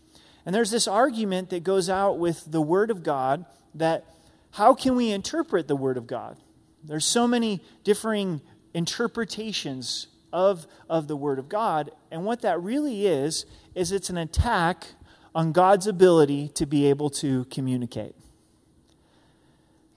[0.46, 4.04] And there's this argument that goes out with the Word of God that
[4.52, 6.36] how can we interpret the Word of God?
[6.84, 8.42] There's so many differing
[8.74, 11.92] interpretations of, of the Word of God.
[12.12, 14.88] And what that really is, is it's an attack
[15.34, 18.14] on God's ability to be able to communicate.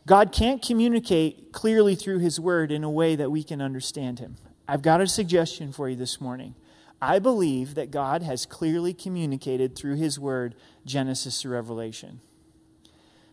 [0.07, 4.37] God can't communicate clearly through His Word in a way that we can understand Him.
[4.69, 6.55] I've got a suggestion for you this morning.
[7.01, 10.55] I believe that God has clearly communicated through His Word,
[10.85, 12.21] Genesis to Revelation.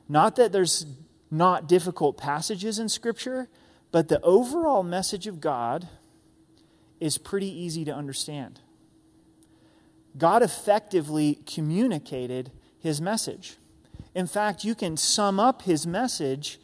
[0.08, 0.86] Not that there's
[1.30, 3.50] not difficult passages in Scripture,
[3.92, 5.90] but the overall message of God
[7.02, 8.62] is pretty easy to understand.
[10.18, 13.58] God effectively communicated His message.
[14.14, 16.60] In fact, you can sum up His message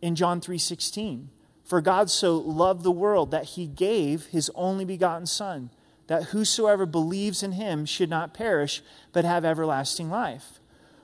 [0.00, 1.28] in John 3:16.
[1.68, 5.68] For God so loved the world that he gave his only begotten son
[6.06, 10.60] that whosoever believes in him should not perish, but have everlasting life.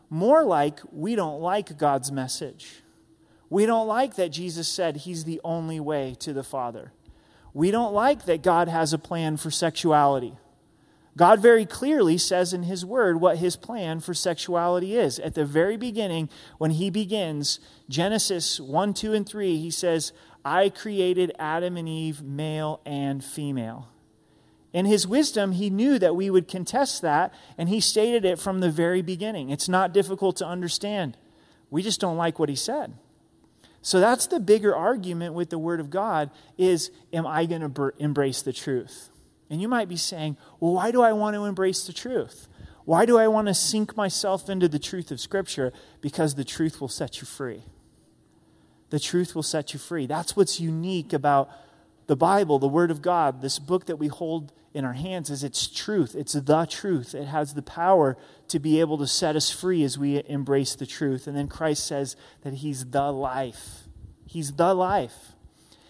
[0.08, 2.82] More like we don't like God's message.
[3.50, 6.92] We don't like that Jesus said he's the only way to the Father.
[7.52, 10.38] We don't like that God has a plan for sexuality.
[11.16, 15.20] God very clearly says in His Word what His plan for sexuality is.
[15.20, 20.12] At the very beginning, when He begins, Genesis 1, 2, and 3, He says,
[20.44, 23.88] I created Adam and Eve, male and female.
[24.72, 28.58] In his wisdom, he knew that we would contest that, and he stated it from
[28.58, 29.50] the very beginning.
[29.50, 31.16] It's not difficult to understand.
[31.70, 32.94] We just don't like what he said.
[33.82, 37.92] So that's the bigger argument with the Word of God is, am I going to
[37.98, 39.10] embrace the truth?
[39.50, 42.48] And you might be saying, well, why do I want to embrace the truth?
[42.84, 45.72] Why do I want to sink myself into the truth of Scripture?
[46.00, 47.62] Because the truth will set you free.
[48.94, 50.06] The truth will set you free.
[50.06, 51.50] That's what's unique about
[52.06, 55.42] the Bible, the Word of God, this book that we hold in our hands is
[55.42, 56.14] its truth.
[56.14, 57.12] It's the truth.
[57.12, 60.86] It has the power to be able to set us free as we embrace the
[60.86, 61.26] truth.
[61.26, 63.88] And then Christ says that He's the life.
[64.26, 65.32] He's the life.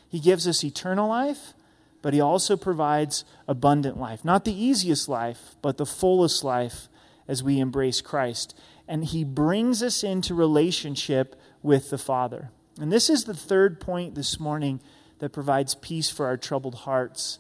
[0.09, 1.53] He gives us eternal life,
[2.01, 4.25] but He also provides abundant life.
[4.25, 6.89] Not the easiest life, but the fullest life
[7.29, 8.59] as we embrace Christ.
[8.89, 12.49] And He brings us into relationship with the Father.
[12.81, 14.81] And this is the third point this morning
[15.19, 17.39] that provides peace for our troubled hearts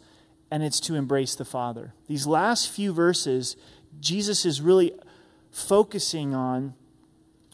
[0.50, 1.94] and it's to embrace the Father.
[2.06, 3.56] These last few verses,
[3.98, 4.92] Jesus is really
[5.50, 6.74] focusing on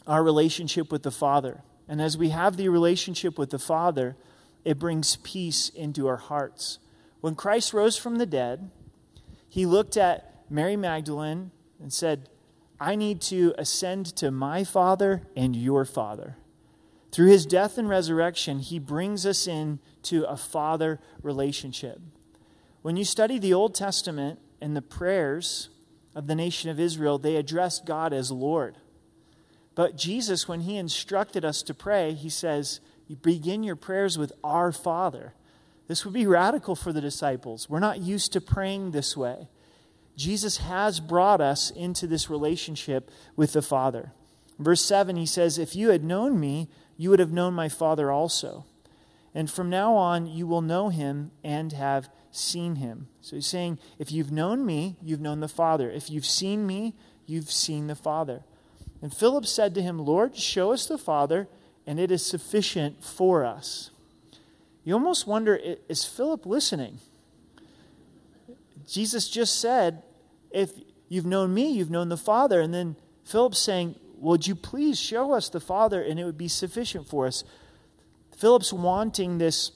[0.05, 1.63] our relationship with the Father.
[1.87, 4.15] And as we have the relationship with the Father,
[4.63, 6.77] it brings peace into our hearts.
[7.21, 8.69] When Christ rose from the dead,
[9.49, 12.29] he looked at Mary Magdalene and said,
[12.79, 16.37] I need to ascend to my Father and your Father.
[17.11, 21.99] Through his death and resurrection, he brings us in to a father relationship.
[22.81, 25.69] When you study the Old Testament and the prayers
[26.15, 28.77] of the nation of Israel, they addressed God as Lord.
[29.75, 34.31] But Jesus, when he instructed us to pray, he says, You begin your prayers with
[34.43, 35.33] our Father.
[35.87, 37.69] This would be radical for the disciples.
[37.69, 39.49] We're not used to praying this way.
[40.15, 44.11] Jesus has brought us into this relationship with the Father.
[44.59, 46.69] Verse 7, he says, If you had known me,
[47.01, 48.63] you would have known my Father also.
[49.33, 53.07] And from now on, you will know him and have seen him.
[53.21, 55.89] So he's saying, if you've known me, you've known the Father.
[55.89, 56.93] If you've seen me,
[57.25, 58.43] you've seen the Father.
[59.01, 61.47] And Philip said to him, Lord, show us the Father,
[61.87, 63.89] and it is sufficient for us.
[64.83, 65.59] You almost wonder,
[65.89, 66.99] is Philip listening?
[68.87, 70.03] Jesus just said,
[70.51, 70.71] if
[71.09, 72.61] you've known me, you've known the Father.
[72.61, 76.47] And then Philip's saying, Would you please show us the Father, and it would be
[76.47, 77.43] sufficient for us?
[78.37, 79.71] Philip's wanting this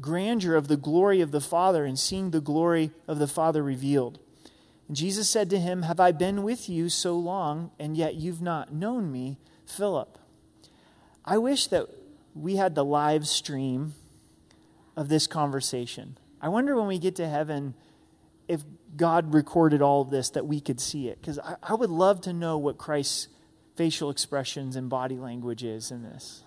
[0.00, 4.18] grandeur of the glory of the Father and seeing the glory of the Father revealed.
[4.88, 8.42] And Jesus said to him, Have I been with you so long, and yet you've
[8.42, 10.18] not known me, Philip?
[11.26, 11.86] I wish that
[12.34, 13.94] we had the live stream
[14.96, 16.16] of this conversation.
[16.40, 17.74] I wonder when we get to heaven
[18.48, 18.62] if
[18.96, 21.20] God recorded all of this that we could see it.
[21.20, 23.28] Because I, I would love to know what Christ's
[23.76, 26.44] facial expressions and body language is in this.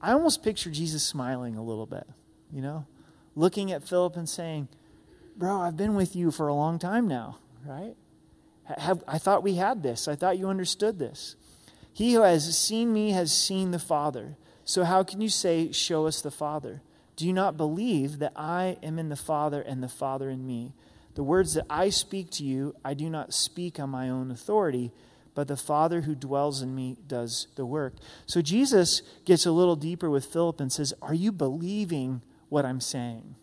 [0.00, 2.06] I almost picture Jesus smiling a little bit
[2.54, 2.86] you know,
[3.34, 4.68] looking at Philip and saying,
[5.36, 7.96] Bro, I've been with you for a long time now, right?
[8.78, 10.06] Have, I thought we had this.
[10.06, 11.34] I thought you understood this.
[11.92, 14.36] He who has seen me has seen the Father.
[14.64, 16.80] So how can you say, Show us the Father?
[17.16, 20.72] Do you not believe that I am in the Father and the Father in me?
[21.14, 24.92] The words that I speak to you, I do not speak on my own authority,
[25.34, 27.94] but the Father who dwells in me does the work.
[28.26, 32.22] So Jesus gets a little deeper with Philip and says, Are you believing
[32.54, 33.34] what I'm saying.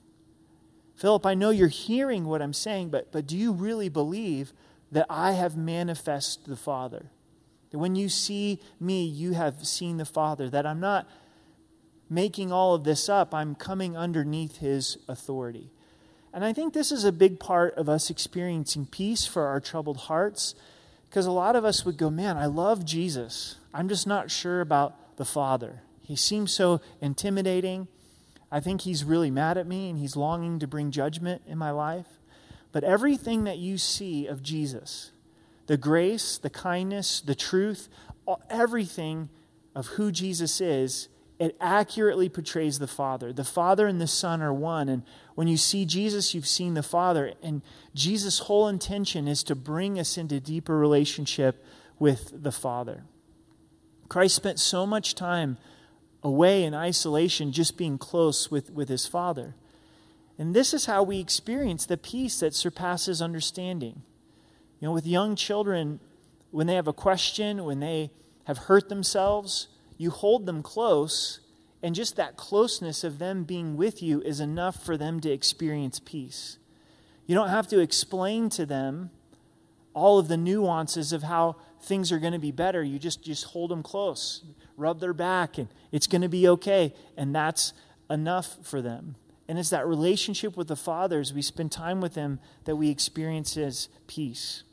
[0.96, 4.54] Philip, I know you're hearing what I'm saying, but, but do you really believe
[4.90, 7.12] that I have manifest the Father?
[7.72, 11.10] That when you see me, you have seen the Father, that I'm not
[12.10, 15.72] making all of this up, I'm coming underneath his authority.
[16.34, 19.98] And I think this is a big part of us experiencing peace for our troubled
[19.98, 20.56] hearts,
[21.10, 23.58] because a lot of us would go, Man, I love Jesus.
[23.74, 25.82] I'm just not sure about the Father.
[26.04, 27.88] He seems so intimidating.
[28.52, 31.72] I think he's really mad at me and he's longing to bring judgment in my
[31.72, 32.08] life.
[32.72, 35.12] But everything that you see of Jesus,
[35.68, 37.88] the grace, the kindness, the truth,
[38.50, 39.30] everything
[39.76, 41.08] of who Jesus is,
[41.42, 43.34] it accurately portrays the Father.
[43.34, 44.88] The Father and the Son are one.
[44.88, 45.02] And
[45.34, 47.34] when you see Jesus, you've seen the Father.
[47.42, 47.64] And
[47.96, 51.66] Jesus' whole intention is to bring us into deeper relationship
[51.98, 53.06] with the Father.
[54.08, 55.58] Christ spent so much time
[56.22, 59.56] away in isolation, just being close with, with his Father.
[60.38, 64.04] And this is how we experience the peace that surpasses understanding.
[64.80, 66.02] You know, with young children,
[66.52, 68.12] when they have a question, when they
[68.44, 69.70] have hurt themselves,
[70.02, 71.42] you hold them close,
[71.84, 76.00] and just that closeness of them being with you is enough for them to experience
[76.00, 76.58] peace.
[77.28, 79.12] You don't have to explain to them
[79.94, 82.82] all of the nuances of how things are going to be better.
[82.82, 84.44] You just, just hold them close,
[84.76, 86.96] rub their back, and it's going to be okay.
[87.16, 87.74] And that's
[88.10, 89.16] enough for them.
[89.48, 92.90] And it's that relationship with the Father as we spend time with Him that we
[92.90, 94.64] experience His peace.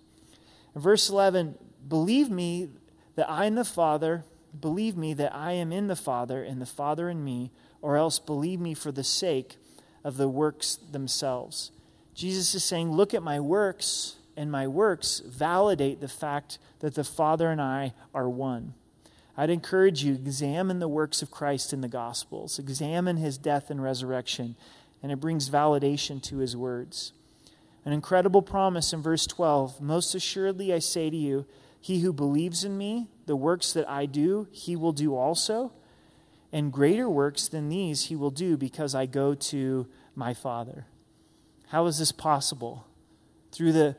[0.75, 2.71] In verse 11, believe me
[3.17, 4.25] that I and the Father,
[4.61, 8.19] believe me that I am in the Father and the Father in me, or else
[8.19, 9.57] believe me for the sake
[10.05, 11.71] of the works themselves.
[12.15, 17.05] Jesus is saying, Look at my works, and my works validate the fact that the
[17.05, 18.75] Father and I are one.
[19.37, 23.81] I'd encourage you examine the works of Christ in the Gospels, examine his death and
[23.81, 24.57] resurrection,
[25.01, 27.13] and it brings validation to his words.
[27.85, 31.47] An incredible promise in verse 12 Most assuredly I say to you,
[31.81, 35.73] he who believes in me, the works that I do, he will do also.
[36.51, 39.87] And greater works than these he will do because I go to
[40.17, 40.87] my Father.
[41.69, 42.87] How is this possible?
[43.53, 43.97] Through the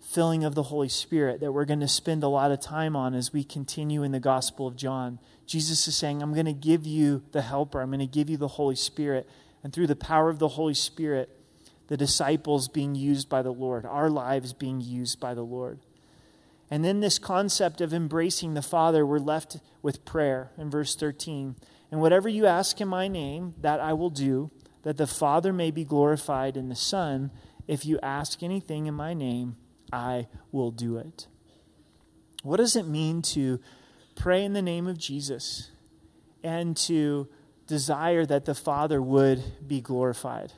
[0.00, 3.14] filling of the Holy Spirit that we're going to spend a lot of time on
[3.14, 5.18] as we continue in the Gospel of John.
[5.44, 8.36] Jesus is saying, I'm going to give you the Helper, I'm going to give you
[8.36, 9.28] the Holy Spirit.
[9.64, 11.28] And through the power of the Holy Spirit,
[11.88, 15.80] the disciples being used by the Lord, our lives being used by the Lord.
[16.70, 21.56] And then this concept of embracing the Father, we're left with prayer in verse 13.
[21.90, 24.50] And whatever you ask in my name, that I will do,
[24.82, 27.30] that the Father may be glorified in the Son.
[27.66, 29.56] If you ask anything in my name,
[29.92, 31.26] I will do it.
[32.42, 33.60] What does it mean to
[34.14, 35.70] pray in the name of Jesus
[36.42, 37.28] and to
[37.66, 40.52] desire that the Father would be glorified?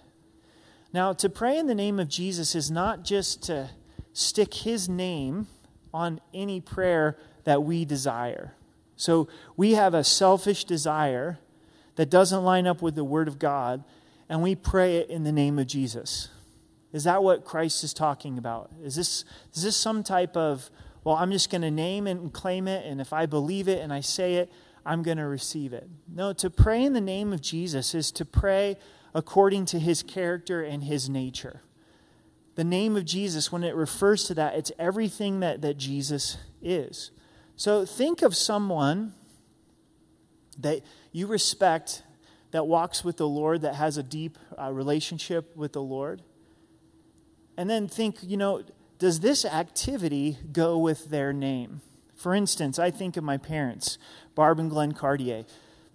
[0.92, 3.70] Now, to pray in the name of Jesus is not just to
[4.12, 5.46] stick his name
[5.92, 8.55] on any prayer that we desire.
[8.96, 11.38] So we have a selfish desire
[11.96, 13.85] that doesn't line up with the Word of God,
[14.29, 16.29] and we pray it in the name of Jesus.
[16.92, 18.70] Is that what Christ is talking about?
[18.83, 19.24] Is this,
[19.55, 20.70] is this some type of,
[21.05, 23.81] well, I'm just going to name it and claim it, and if I believe it
[23.81, 24.50] and I say it,
[24.85, 25.88] I'm going to receive it?
[26.09, 28.76] No, to pray in the name of Jesus is to pray
[29.14, 31.62] according to his character and his nature.
[32.57, 37.11] The name of Jesus, when it refers to that, it's everything that, that Jesus is.
[37.57, 39.15] So think of someone
[40.59, 40.83] that
[41.13, 42.03] you respect
[42.51, 46.23] that walks with the Lord, that has a deep uh, relationship with the Lord
[47.61, 48.63] and then think, you know,
[48.99, 51.83] does this activity go with their name?
[52.15, 53.99] For instance, I think of my parents,
[54.35, 55.45] Barb and Glenn Cartier.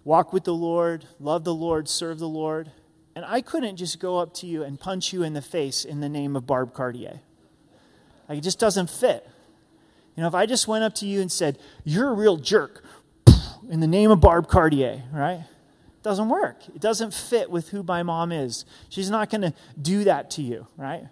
[0.04, 2.70] Walk with the Lord, love the Lord, serve the Lord.
[3.16, 6.00] And I couldn't just go up to you and punch you in the face in
[6.00, 7.20] the name of Barb Cartier.
[8.28, 9.26] Like, it just doesn't fit.
[10.14, 12.84] You know, if I just went up to you and said, You're a real jerk
[13.70, 15.40] in the name of Barb Cartier, right?
[15.40, 16.58] It doesn't work.
[16.68, 18.66] It doesn't fit with who my mom is.
[18.90, 21.04] She's not going to do that to you, right?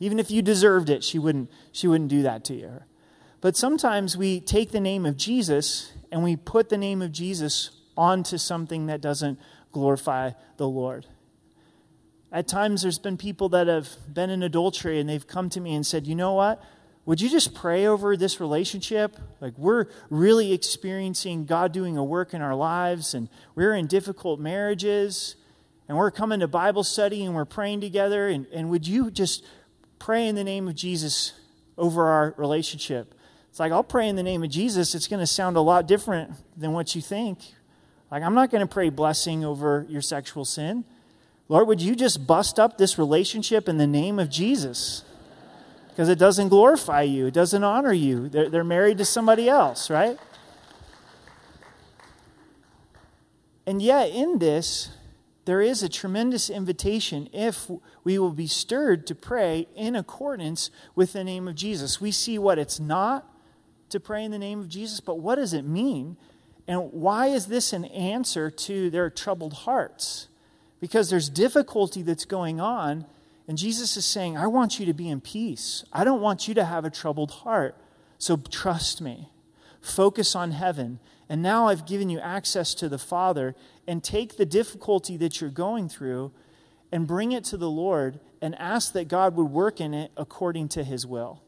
[0.00, 2.82] Even if you deserved it, she wouldn't, she wouldn't do that to you.
[3.40, 7.70] But sometimes we take the name of Jesus and we put the name of Jesus
[7.96, 9.38] onto something that doesn't
[9.70, 11.06] glorify the Lord.
[12.36, 15.74] At times, there's been people that have been in adultery and they've come to me
[15.74, 16.62] and said, You know what?
[17.06, 19.16] Would you just pray over this relationship?
[19.40, 24.38] Like, we're really experiencing God doing a work in our lives, and we're in difficult
[24.38, 25.36] marriages,
[25.88, 28.28] and we're coming to Bible study and we're praying together.
[28.28, 29.42] And, and would you just
[29.98, 31.32] pray in the name of Jesus
[31.78, 33.14] over our relationship.
[33.48, 34.94] It's like, I'll pray in the name of Jesus.
[34.94, 37.38] It's going to sound a lot different than what you think.
[38.10, 40.84] Like, I'm not going to pray blessing over your sexual sin.
[41.48, 45.04] Lord, would you just bust up this relationship in the name of Jesus?
[45.88, 48.28] Because it doesn't glorify you, it doesn't honor you.
[48.28, 50.18] They're, they're married to somebody else, right?
[53.66, 54.90] And yet, in this,
[55.44, 57.70] there is a tremendous invitation if
[58.04, 62.00] we will be stirred to pray in accordance with the name of Jesus.
[62.00, 63.32] We see what it's not
[63.90, 66.16] to pray in the name of Jesus, but what does it mean?
[66.68, 70.28] And why is this an answer to their troubled hearts?
[70.80, 73.06] Because there's difficulty that's going on,
[73.48, 75.84] And Jesus is saying, I want you to be in peace.
[75.92, 77.76] I don't want you to have a troubled heart.
[78.18, 79.30] So trust me.
[79.80, 80.98] Focus on heaven.
[81.28, 83.54] And now I've given you access to the Father.
[83.86, 86.32] And take the difficulty that you're going through
[86.90, 90.68] and bring it to the Lord and ask that God would work in it according
[90.70, 91.42] to his will,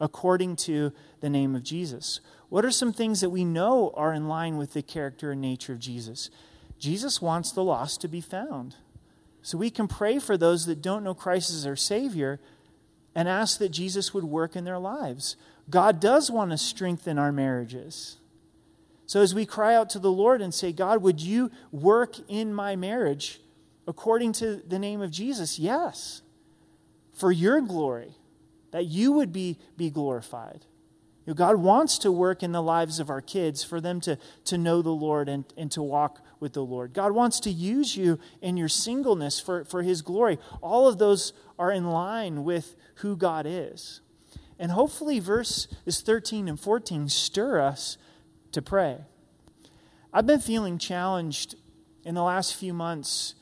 [0.00, 2.20] according to the name of Jesus.
[2.48, 5.74] What are some things that we know are in line with the character and nature
[5.74, 6.30] of Jesus?
[6.78, 8.76] Jesus wants the lost to be found.
[9.42, 12.40] So we can pray for those that don't know Christ as their Savior
[13.14, 15.36] and ask that Jesus would work in their lives.
[15.70, 18.16] God does want to strengthen our marriages.
[19.06, 22.52] So as we cry out to the Lord and say, God, would you work in
[22.52, 23.40] my marriage
[23.86, 25.58] according to the name of Jesus?
[25.58, 26.20] Yes.
[27.14, 28.14] For your glory,
[28.70, 30.66] that you would be, be glorified.
[31.24, 34.18] You know, God wants to work in the lives of our kids for them to,
[34.44, 36.92] to know the Lord and, and to walk with the Lord.
[36.92, 40.38] God wants to use you in your singleness for, for His glory.
[40.60, 44.00] All of those are in line with who God is.
[44.58, 47.96] And hopefully, verses 13 and 14 stir us
[48.52, 48.98] to pray.
[50.12, 51.54] I've been feeling challenged
[52.04, 53.34] in the last few months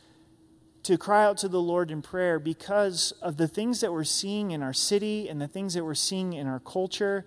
[0.83, 4.51] to cry out to the Lord in prayer because of the things that we're seeing
[4.51, 7.27] in our city and the things that we're seeing in our culture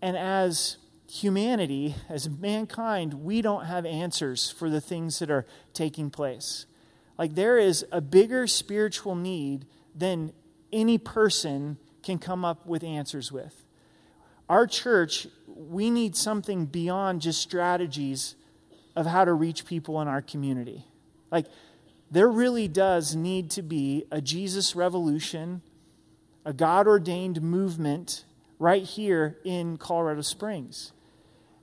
[0.00, 0.76] and as
[1.10, 6.66] humanity, as mankind, we don't have answers for the things that are taking place.
[7.16, 10.32] Like there is a bigger spiritual need than
[10.72, 13.64] any person can come up with answers with.
[14.48, 18.34] Our church, we need something beyond just strategies
[18.94, 20.84] of how to reach people in our community.
[21.30, 21.46] Like,
[22.10, 25.60] there really does need to be a Jesus revolution,
[26.44, 28.24] a God ordained movement
[28.58, 30.92] right here in Colorado Springs.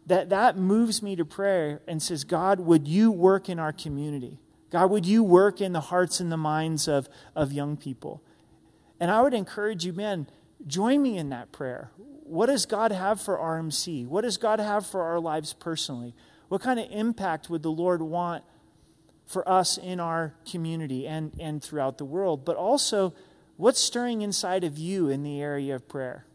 [0.08, 4.40] That, that moves me to prayer and says, God, would you work in our community?
[4.72, 8.22] God, would you work in the hearts and the minds of, of young people?
[9.00, 10.28] And I would encourage you, men,
[10.68, 11.92] join me in that prayer.
[11.98, 14.08] What does God have for RMC?
[14.08, 16.14] What does God have for our lives personally?
[16.50, 18.44] What kind of impact would the Lord want
[19.26, 22.46] for us in our community and, and throughout the world?
[22.46, 23.14] But also,
[23.58, 26.26] what's stirring inside of you in the area of prayer?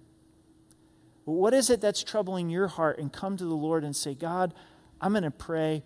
[1.30, 2.98] What is it that's troubling your heart?
[2.98, 4.54] And come to the Lord and say, God,
[5.00, 5.82] I'm going to pray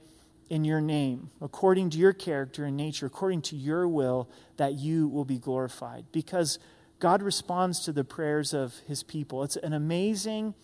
[0.51, 5.09] in your name, according to your character and nature, according to your will, that you
[5.09, 6.05] will be glorified.
[6.13, 6.59] Because
[6.99, 9.43] God responds to the prayers of his people.
[9.43, 10.55] It's an amazing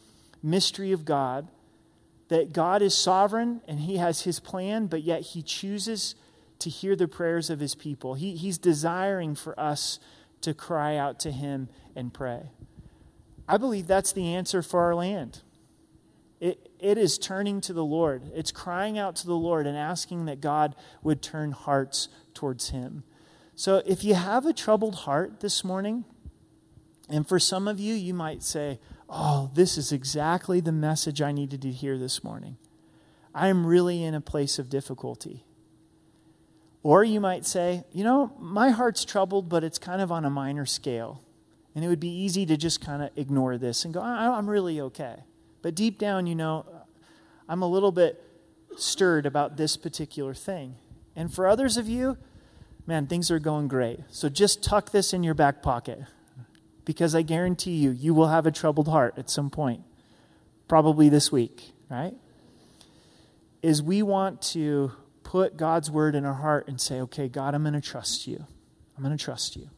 [0.42, 1.48] mystery of God
[2.28, 6.14] that God is sovereign and he has his plan, but yet he chooses
[6.60, 8.14] to hear the prayers of his people.
[8.14, 9.98] He, he's desiring for us
[10.42, 12.50] to cry out to him and pray.
[13.50, 15.40] I believe that's the answer for our land.
[16.38, 18.30] It, it is turning to the Lord.
[18.32, 23.02] It's crying out to the Lord and asking that God would turn hearts towards Him.
[23.56, 26.04] So if you have a troubled heart this morning,
[27.08, 28.78] and for some of you, you might say,
[29.08, 32.56] Oh, this is exactly the message I needed to hear this morning.
[33.34, 35.44] I am really in a place of difficulty.
[36.84, 40.30] Or you might say, You know, my heart's troubled, but it's kind of on a
[40.30, 41.24] minor scale.
[41.74, 44.80] And it would be easy to just kind of ignore this and go, I'm really
[44.80, 45.16] okay.
[45.62, 46.66] But deep down, you know,
[47.48, 48.22] I'm a little bit
[48.76, 50.76] stirred about this particular thing.
[51.14, 52.16] And for others of you,
[52.86, 54.00] man, things are going great.
[54.08, 56.00] So just tuck this in your back pocket
[56.84, 59.82] because I guarantee you, you will have a troubled heart at some point,
[60.66, 62.14] probably this week, right?
[63.62, 64.92] Is we want to
[65.22, 68.44] put God's word in our heart and say, okay, God, I'm going to trust you.
[68.96, 69.70] I'm going to trust you.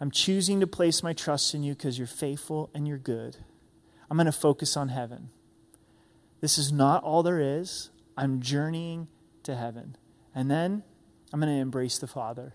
[0.00, 3.36] I'm choosing to place my trust in you because you're faithful and you're good.
[4.10, 5.28] I'm going to focus on heaven.
[6.40, 7.90] This is not all there is.
[8.16, 9.08] I'm journeying
[9.42, 9.96] to heaven.
[10.34, 10.82] And then
[11.32, 12.54] I'm going to embrace the Father.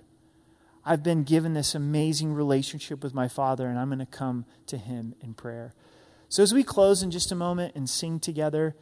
[0.84, 4.78] I've been given this amazing relationship with my Father, and I'm going to come to
[4.78, 5.74] Him in prayer.
[6.30, 8.76] So, as we close in just a moment and sing together,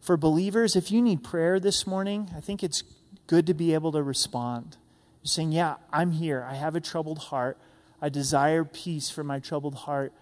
[0.00, 2.82] for believers, if you need prayer this morning, I think it's
[3.26, 4.78] good to be able to respond.
[5.22, 6.46] You're saying, Yeah, I'm here.
[6.48, 7.58] I have a troubled heart.
[8.02, 10.12] I desire peace for my troubled heart.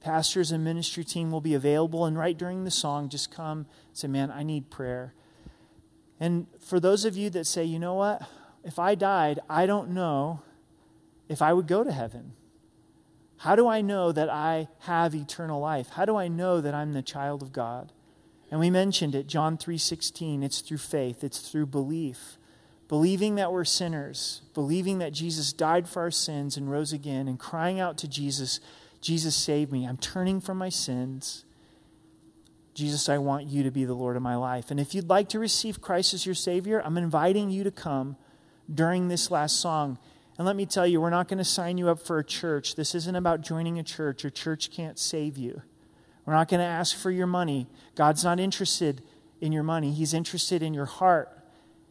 [0.00, 4.08] Pastors and ministry team will be available, and right during the song, just come say,
[4.08, 5.14] Man, I need prayer.
[6.20, 8.22] And for those of you that say, You know what?
[8.64, 10.42] If I died, I don't know
[11.28, 12.32] if I would go to heaven.
[13.38, 15.90] How do I know that I have eternal life?
[15.90, 17.92] How do I know that I'm the child of God?
[18.50, 22.37] And we mentioned it, John 3:16, it's through faith, it's through belief
[22.88, 27.38] believing that we're sinners, believing that Jesus died for our sins and rose again, and
[27.38, 28.60] crying out to Jesus,
[29.00, 29.86] Jesus, save me.
[29.86, 31.44] I'm turning from my sins.
[32.74, 34.70] Jesus, I want you to be the Lord of my life.
[34.70, 38.16] And if you'd like to receive Christ as your Savior, I'm inviting you to come
[38.72, 39.98] during this last song.
[40.38, 42.76] And let me tell you, we're not going to sign you up for a church.
[42.76, 44.24] This isn't about joining a church.
[44.24, 45.62] A church can't save you.
[46.24, 47.66] We're not going to ask for your money.
[47.96, 49.02] God's not interested
[49.40, 51.37] in your money, He's interested in your heart.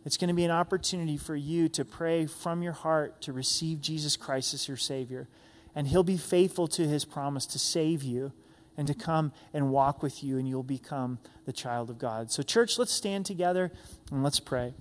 [0.08, 3.82] It's going to be an opportunity for you to pray from your heart to receive
[3.82, 5.28] Jesus Christ as your Savior.
[5.76, 8.32] And He'll be faithful to His promise to save you
[8.78, 12.32] and to come and walk with you, and you'll become the child of God.
[12.32, 13.70] So, church, let's stand together
[14.10, 14.74] and let's pray.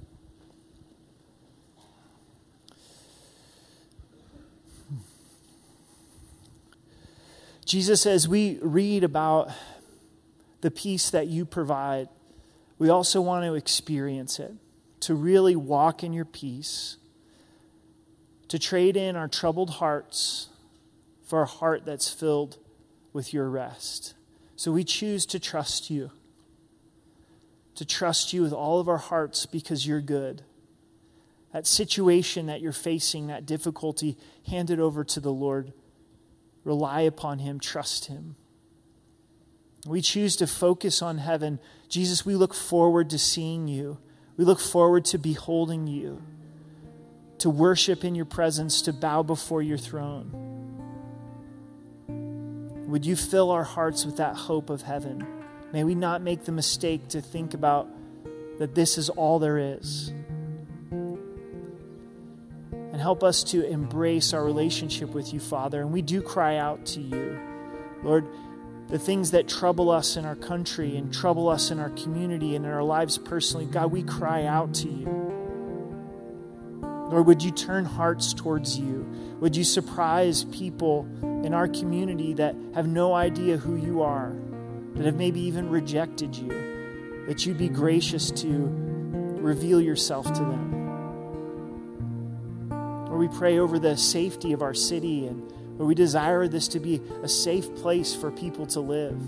[7.65, 9.51] Jesus, as we read about
[10.61, 12.09] the peace that you provide,
[12.79, 14.53] we also want to experience it,
[15.07, 16.97] to really walk in your peace,
[18.49, 20.49] to trade in our troubled hearts
[21.23, 22.59] for a heart that's filled
[23.13, 24.15] with your rest.
[24.57, 26.11] So we choose to trust you,
[27.77, 30.43] to trust you with all of our hearts because you're good.
[31.53, 34.17] That situation that you're facing, that difficulty,
[34.49, 35.73] hand it over to the Lord.
[36.65, 38.35] Rely upon Him, trust Him.
[39.87, 41.61] We choose to focus on heaven.
[41.89, 43.99] Jesus, we look forward to seeing you.
[44.37, 46.23] We look forward to beholding you,
[47.39, 50.43] to worship in your presence, to bow before your throne.
[52.87, 55.27] Would you fill our hearts with that hope of heaven?
[55.73, 57.89] May we not make the mistake to think about
[58.59, 60.13] that this is all there is.
[62.93, 65.81] And help us to embrace our relationship with you, Father.
[65.81, 67.39] And we do cry out to you.
[68.03, 68.27] Lord,
[68.89, 72.65] the things that trouble us in our country and trouble us in our community and
[72.65, 75.07] in our lives personally, God, we cry out to you.
[76.83, 79.07] Lord, would you turn hearts towards you?
[79.41, 84.33] Would you surprise people in our community that have no idea who you are,
[84.95, 86.49] that have maybe even rejected you?
[87.27, 88.47] That you'd be gracious to
[89.41, 90.73] reveal yourself to them.
[93.07, 96.81] Lord, we pray over the safety of our city and Lord, we desire this to
[96.81, 99.19] be a safe place for people to live.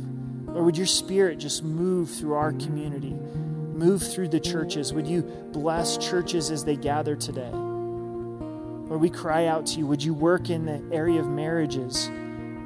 [0.46, 4.94] Lord, would your spirit just move through our community, move through the churches?
[4.94, 5.22] Would you
[5.52, 7.50] bless churches as they gather today?
[7.52, 9.86] Lord, we cry out to you.
[9.86, 12.08] Would you work in the area of marriages?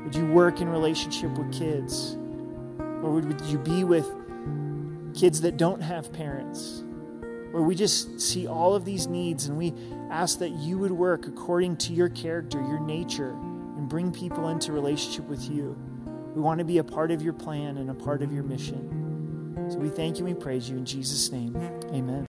[0.05, 2.17] Would you work in relationship with kids?
[2.79, 4.09] Or would you be with
[5.15, 6.85] kids that don't have parents?
[7.51, 9.75] Where we just see all of these needs and we
[10.09, 13.37] ask that you would work according to your character, your nature,
[13.93, 15.77] bring people into relationship with you.
[16.35, 19.69] We want to be a part of your plan and a part of your mission.
[19.71, 21.55] So we thank you and we praise you in Jesus' name.
[21.93, 22.27] Amen.